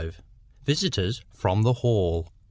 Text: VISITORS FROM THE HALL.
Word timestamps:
VISITORS 0.65 1.21
FROM 1.29 1.61
THE 1.61 1.73
HALL. 1.73 2.31